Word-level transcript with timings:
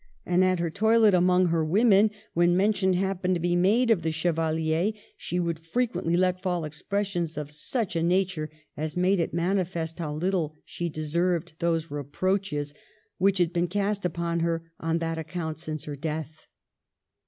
And 0.25 0.43
at 0.43 0.57
her 0.57 0.71
toilet 0.71 1.13
among 1.13 1.49
her 1.49 1.63
women, 1.63 2.09
when 2.33 2.57
mention 2.57 2.93
happened 2.93 3.35
to 3.35 3.39
be 3.39 3.55
made 3.55 3.91
of 3.91 4.01
the 4.01 4.09
Chevalier, 4.11 4.93
she 5.15 5.39
would 5.39 5.59
frequently 5.59 6.17
let 6.17 6.41
fall 6.41 6.65
expressions 6.65 7.37
of 7.37 7.51
such 7.51 7.95
a 7.95 8.01
nature 8.01 8.49
as 8.75 8.97
made 8.97 9.19
it 9.19 9.31
manifest 9.31 9.99
how 9.99 10.15
little 10.15 10.55
she 10.65 10.89
deserved 10.89 11.53
those 11.59 11.91
reproaches 11.91 12.73
which 13.19 13.37
had 13.37 13.53
been 13.53 13.67
cast 13.67 14.03
upon 14.03 14.39
her 14.39 14.71
on 14.79 14.97
that 14.97 15.19
account 15.19 15.59
since 15.59 15.83
her 15.83 15.95
death.' 15.95 16.47